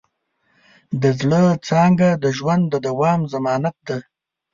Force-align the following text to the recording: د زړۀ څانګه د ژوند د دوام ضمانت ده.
د 1.01 1.03
زړۀ 1.19 1.41
څانګه 1.67 2.07
د 2.23 2.25
ژوند 2.37 2.63
د 2.69 2.75
دوام 2.87 3.19
ضمانت 3.33 3.75
ده. 3.87 3.97